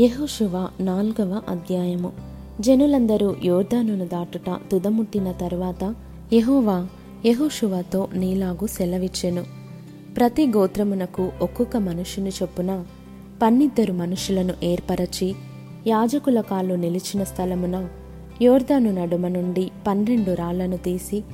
యెహోషువ 0.00 0.68
నాల్గవ 0.80 1.42
అధ్యాయము. 1.48 2.12
జనులందరూ 2.60 3.36
యోర్ధనును 3.44 4.06
దాటుట 4.06 4.56
తుదముట్టిన 4.70 5.32
తరువాత 5.32 5.94
యహోవా 6.32 6.86
యెహోషువతో 7.26 8.08
నీలాగు 8.14 8.66
సెలవిచ్చెను. 8.66 9.44
ప్రతి 10.16 10.46
గోత్రమునకు 10.46 11.32
ఒక్కొక్క 11.42 11.76
మనుషుని 11.76 12.28
చొప్పున 12.28 12.84
పన్నిద్దరు 13.42 13.92
మనుషులను 13.92 14.54
ఏర్పరచి 14.62 15.34
యాజకుల 15.86 16.40
కాళ్ళు 16.40 16.74
నిలిచిన 16.74 17.24
స్థలమున 17.24 17.88
యోర్ధను 18.42 18.92
నడుమ 18.92 19.28
నుండి 19.28 19.70
పన్నెండు 19.86 20.34
రాళ్ళను 20.34 20.76
తీసి 20.76 21.24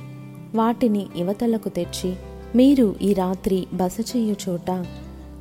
వాటిని 0.55 1.05
యువతలకు 1.17 1.69
తెచ్చి 1.69 2.15
మీరు 2.55 2.95
ఈ 3.01 3.13
రాత్రి 3.13 3.67
బస 3.73 3.97
చేయు 4.15 4.35
చోట 4.49 4.71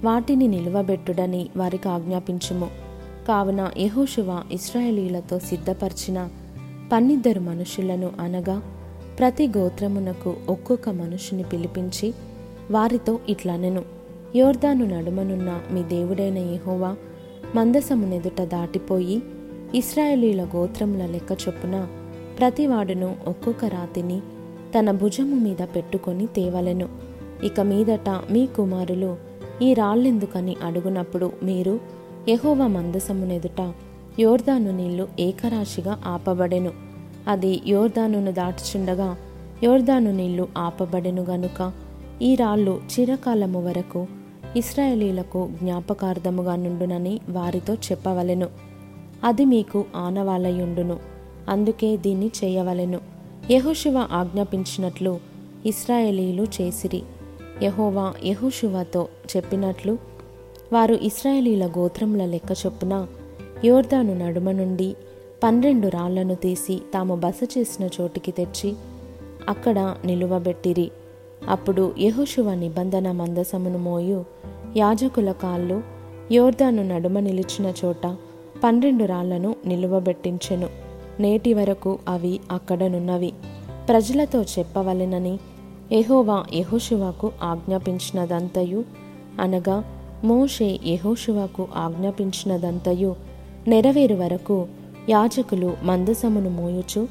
వాటిని 0.04 0.46
నిలువబెట్టుడని 0.46 1.48
వారికి 1.56 1.88
ఆజ్ఞాపించుము. 1.88 2.83
కావున 3.28 3.70
యెహోషువ 3.78 4.42
ఇస్రాయేలీలతో 4.52 5.38
సిద్ధపరిచిన 5.38 6.28
పన్నిద్దరు 6.92 7.40
మనుషులను 7.40 8.10
అనగా 8.20 8.62
ప్రతి 9.18 9.48
గోత్రమునకు 9.48 10.36
ఒక్కొక్క 10.48 10.88
మనుషుని 10.88 11.42
పిలిపించి 11.42 12.14
వారితో 12.70 13.18
ఇట్లనెను. 13.28 13.82
యోర్దాను 14.36 14.84
నడుమనున్న 14.84 15.60
మీ 15.72 15.82
దేవుడైన 15.82 16.38
యహోవా 16.38 16.96
మందసమునెదుట 17.54 18.42
దాటిపోయి 18.42 19.22
ఇస్రాయేలీల 19.74 20.44
గోత్రముల 20.44 21.06
లెక్క 21.06 21.32
చొప్పున 21.32 21.88
ప్రతివాడును 22.38 23.16
ఒక్కొక్క 23.26 23.64
రాతిని 23.64 24.20
తన 24.78 24.90
భుజము 24.90 25.34
మీద 25.34 25.62
పెట్టుకొని 25.62 26.26
తేవలెను. 26.26 26.88
ఇక 27.44 27.60
మీదట 27.60 28.08
మీ 28.08 28.46
కుమారులు 28.46 29.16
ఈ 29.62 29.74
రాళ్ళెందుకని 29.74 30.56
అడుగునప్పుడు 30.64 31.32
మీరు 31.42 32.03
యహోవ 32.28 32.66
మందసమునెదుట 32.66 33.72
యోర్దాను 34.20 34.76
నీళ్ళు 34.76 35.08
ఏకరాశిగా 35.20 36.02
ఆపబడెను. 36.06 36.70
అది 37.28 37.62
యోర్దానును 37.66 38.32
దాటుచుండగా 38.32 39.16
యోర్దాను 39.64 40.12
నీళ్ళు 40.12 40.48
ఆపబడెను 40.58 41.22
గనుక 41.22 41.72
ఈ 42.22 42.34
రాళ్ళు 42.34 42.80
చిరకాలము 42.92 43.66
వరకు 43.66 44.06
ఇస్రాయేలీలకు 44.56 45.48
జ్ఞాపకార్థముగా 45.62 46.56
నుండునని 46.56 47.20
వారితో 47.28 47.74
చెప్పవలెను. 47.74 48.48
అది 49.24 49.44
మీకు 49.44 49.84
ఆనవాలయుండును 49.96 50.98
అందుకే 51.48 51.96
దీన్ని 51.96 52.30
చేయవలెను. 52.44 53.00
యెహోషువ 53.50 54.08
ఆజ్ఞాపించినట్లు 54.12 55.20
ఇస్రాయేలీలు 55.66 56.42
చేసిరి. 56.42 57.02
యహోవా 57.62 58.14
యెహోషువతో 58.24 59.08
చెప్పినట్లు 59.36 60.13
వారు 60.74 60.94
ఇస్రాయేలీల 60.94 61.66
గోత్రముల 61.66 62.24
లెక్క 62.24 62.52
చొప్పున 62.66 63.06
యోర్దాను 63.64 64.26
నడుమ 64.26 64.50
నుండి 64.50 64.94
పన్నెండు 65.44 65.88
రాళ్ళను 65.88 66.34
తీసి 66.34 66.82
తాము 66.94 67.14
బస 67.14 67.40
చేసిన 67.58 67.88
చోటికి 68.00 68.30
తెచ్చి 68.30 68.74
అక్కడ 69.48 69.94
నిలువబెట్టిరి. 70.04 70.90
అప్పుడు 71.48 71.94
యహోశువ 71.98 72.54
నిబంధన 72.54 73.12
మందసమును 73.12 73.78
మోయు 73.78 74.24
యాజకుల 74.76 75.32
కాళ్ళు 75.32 75.82
యోర్దాను 76.32 76.82
నడుమ 76.82 77.20
నిలిచిన 77.20 77.72
చోట 77.84 78.16
పన్నెండు 78.64 79.04
రాళ్ళను 79.04 79.56
నిలువబెట్టించెను. 79.66 80.68
నేటి 81.20 81.54
వరకు 81.54 81.98
అవి 82.08 82.40
అక్కడనున్నవి 82.50 83.32
ప్రజలతో 83.88 84.42
చెప్పవలెనని 84.42 85.38
ఎహోవా 85.92 86.44
యహోశివాకు 86.54 87.32
ఆజ్ఞాపించినదంతయు 87.42 88.84
అనగా 89.40 89.84
మోషే 90.24 90.80
యహోశివాకు 90.86 91.68
ఆజ్ఞాపించినదంతయు 91.76 93.16
నెరవేరు 93.68 94.14
వరకు 94.14 94.66
యాజకులు 95.10 95.76
మందసమును 95.82 96.50
మోయుచు 96.50 97.08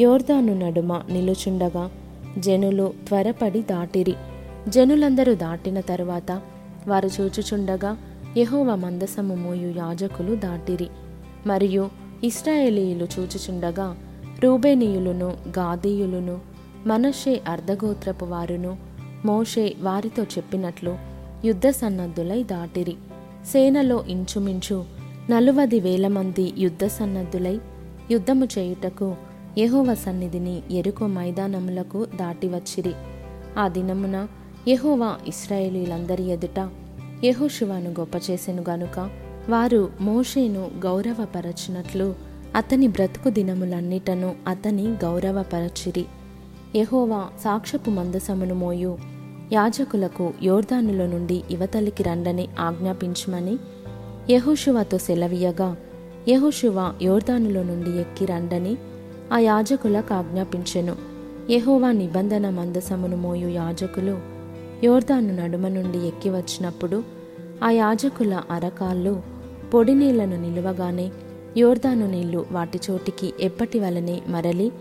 యోర్దాను 0.00 0.58
నడుమ 0.58 1.02
నిలుచుండగా 1.10 1.90
జనులు 2.38 2.92
త్వరపడి 3.08 3.62
దాటిరి. 3.62 4.14
జనులందరూ 4.68 5.34
దాటిన 5.34 5.80
తరువాత 5.80 6.40
వారు 6.88 7.10
చూచుచుండగా 7.20 7.96
యహోవ 8.36 8.74
మందసము 8.74 9.34
మోయు 9.34 9.74
యాజకులు 9.76 10.34
దాటిరి. 10.34 10.88
మరియు 11.46 11.90
ఇస్రాయేలీయులు 12.24 13.08
చూచుచుండగా 13.18 13.96
రూబేనీయులను 14.40 15.34
గాదీయులును 15.58 16.38
మనషే 16.86 17.40
అర్ధగోత్రపు 17.48 18.24
వారును 18.24 18.76
మోషే 19.24 19.74
వారితో 19.80 20.22
చెప్పినట్లు 20.22 21.15
యుద్ధ 21.46 21.68
సన్నద్ధులై 21.68 22.42
దాటిరి. 22.42 22.94
సేనలో 23.46 24.04
ఇంచుమించు 24.08 24.84
నలువది 25.30 25.80
వేల 25.80 26.08
మంది 26.08 26.52
యుద్ధ 26.58 26.86
సన్నద్ధులై 26.86 27.60
యుద్ధము 28.10 28.48
చేయుటకు 28.58 29.16
యహోవ 29.58 29.94
సన్నిధిని 29.94 30.62
ఎరుకో 30.70 31.06
మైదానములకు 31.06 32.04
దాటి 32.04 32.48
వచ్చిరి. 32.48 32.92
ఆ 33.58 33.68
దినమున 33.68 34.28
యహోవా 34.68 35.16
ఇస్రాయేలీలందరి 35.26 36.30
ఎదుట 36.30 36.68
యహోశివాను 37.24 37.90
గొప్ప 37.90 38.30
చేసెను 38.30 38.64
గనుక 38.68 39.10
వారు 39.48 39.90
మోషేను 40.00 40.70
గౌరవపరచినట్లు 40.84 42.14
అతని 42.56 42.88
బ్రతుకు 42.88 43.30
దినములన్నిటను 43.30 44.34
అతని 44.46 44.82
గౌరవపరచిరి. 44.82 46.04
యహోవా 46.76 47.24
సాక్షపు 47.44 47.90
మందసమును 47.90 48.54
మోయు 48.54 49.15
యాజకులకు 49.52 50.32
యోర్దానులో 50.42 51.06
నుండి 51.06 51.42
యువతలికి 51.50 52.02
రండని 52.02 52.48
ఆజ్ఞాపించమని 52.58 53.58
యెహోషువతో 54.30 54.98
సెలవీయగా 54.98 55.76
యెహోషువ 56.28 56.94
యోర్ధానుల 57.02 57.62
నుండి 57.62 58.00
ఎక్కి 58.00 58.24
రండని 58.24 58.76
ఆ 59.32 59.38
యాజకులకు 59.38 60.14
ఆజ్ఞాపించెను. 60.14 60.96
యహోవా 61.50 61.92
నిబంధన 61.92 62.50
మందసమును 62.50 63.16
మోయు 63.16 63.48
యాజకులు 63.48 64.18
యోర్దాను 64.84 65.36
నడుమ 65.36 65.68
నుండి 65.68 65.98
ఎక్కి 65.98 66.30
వచ్చినప్పుడు 66.30 67.02
ఆ 67.64 67.70
యాజకుల 67.70 68.42
అరకాళ్ళు 68.50 69.22
పొడి 69.74 69.94
నీళ్ళను 69.94 70.42
నిలువగానే 70.42 71.10
యోర్దాను 71.56 72.10
నీళ్ళు 72.10 72.46
వాటి 72.52 72.80
చోటికి 72.90 73.32
ఎప్పటి 73.40 73.78
వలనే 73.78 74.22
మరలి 74.28 74.72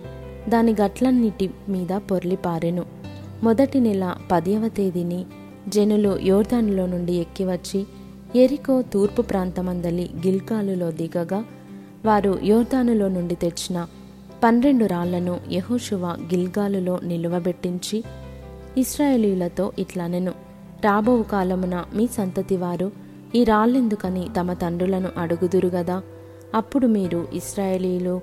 దాని 0.49 0.71
గట్లన్నిటి 0.71 1.49
మీద 1.69 1.97
పొర్లిపారెను. 2.11 2.94
మొదటి 3.43 3.79
నెల 3.79 4.15
పదవ 4.31 4.67
తేదీని 4.67 5.25
జనులు 5.67 6.19
యోర్దానులో 6.19 6.85
నుండి 6.85 7.13
ఎక్కివచ్చి 7.13 7.85
ఎరికో 8.35 8.81
తూర్పు 8.81 9.21
ప్రాంతమందలి 9.21 10.09
గిల్కాలులో 10.27 10.91
దిగగా 10.91 11.45
వారు 12.05 12.39
యోర్దానులో 12.43 13.07
నుండి 13.07 13.35
తెచ్చిన 13.35 13.87
పన్నెండు 14.43 14.85
రాళ్ళను 14.85 15.39
యెహోషువ 15.51 16.05
గిల్గాలులో 16.05 16.99
నిలువబెట్టించి 17.03 18.03
ఇస్రాయేలీలతో 18.77 19.71
ఇట్లనెను. 19.79 20.31
రాబోవు 20.85 21.23
కాలమున 21.23 21.85
మీ 21.95 22.07
సంతతి 22.07 22.57
వారు 22.57 22.91
ఈ 23.35 23.43
రాళ్ళెందుకని 23.43 24.27
తమ 24.39 24.53
తండ్రులను 24.53 25.09
అడుగుదురు 25.17 25.67
గదా? 25.67 26.01
అప్పుడు 26.55 26.87
మీరు 26.87 27.27
ఇస్రాయేలీలు 27.33 28.21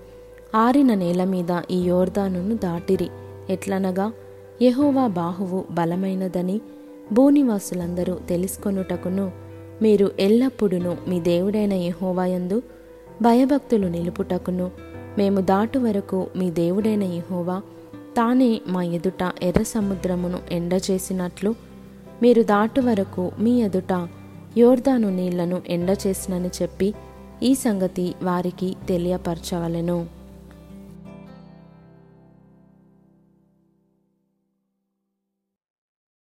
ఆరిన 0.55 0.95
నేల 0.95 1.25
మీద 1.25 1.61
ఈ 1.71 1.81
యోర్దానును 1.81 2.57
దాటిరి. 2.57 3.09
ఎట్లనగా 3.51 4.13
యహోవా 4.63 5.07
బాహువు 5.07 5.65
బలమైనదని 5.71 6.61
భూనివాసులందరూ 7.13 8.15
తెలుసుకొనుటకును 8.29 9.31
మీరు 9.83 10.11
ఎల్లప్పుడూ 10.21 10.97
మీ 11.09 11.21
దేవుడైన 11.21 11.73
యహోవాయందు 11.73 12.63
భయభక్తులు 13.23 13.89
నిలుపుటకును 13.89 14.71
మేము 15.19 15.41
దాటు 15.41 15.79
వరకు 15.79 16.27
మీ 16.37 16.51
దేవుడైన 16.51 17.03
యహోవా 17.03 17.63
తానే 18.17 18.61
మా 18.67 18.83
ఎదుట 18.83 19.33
ఎర్ర 19.43 19.63
సముద్రమును 19.63 20.39
ఎండచేసినట్లు 20.53 21.55
మీరు 22.23 22.43
దాటు 22.43 22.81
వరకు 22.81 23.33
మీ 23.39 23.63
ఎదుట 23.63 24.09
యోర్దాను 24.59 25.17
నీళ్ళను 25.17 25.63
ఎండచేసినని 25.69 26.49
చెప్పి 26.63 26.95
ఈ 27.43 27.55
సంగతి 27.55 28.15
వారికి 28.23 28.77
తెలియపరచవలెను. 28.89 30.22